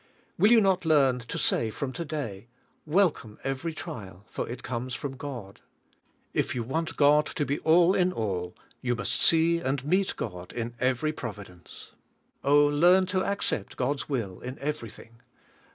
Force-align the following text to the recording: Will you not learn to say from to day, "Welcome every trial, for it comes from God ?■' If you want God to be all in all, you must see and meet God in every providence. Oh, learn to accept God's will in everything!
Will 0.35 0.51
you 0.51 0.61
not 0.61 0.83
learn 0.83 1.19
to 1.19 1.37
say 1.37 1.69
from 1.69 1.93
to 1.93 2.03
day, 2.03 2.47
"Welcome 2.87 3.37
every 3.43 3.71
trial, 3.71 4.25
for 4.25 4.49
it 4.49 4.63
comes 4.63 4.95
from 4.95 5.15
God 5.15 5.61
?■' 5.15 5.61
If 6.33 6.55
you 6.55 6.63
want 6.63 6.97
God 6.97 7.27
to 7.27 7.45
be 7.45 7.59
all 7.59 7.93
in 7.93 8.11
all, 8.11 8.55
you 8.81 8.95
must 8.95 9.13
see 9.13 9.59
and 9.59 9.85
meet 9.85 10.15
God 10.15 10.53
in 10.53 10.73
every 10.79 11.13
providence. 11.13 11.91
Oh, 12.43 12.65
learn 12.65 13.05
to 13.13 13.23
accept 13.23 13.77
God's 13.77 14.09
will 14.09 14.39
in 14.39 14.57
everything! 14.57 15.21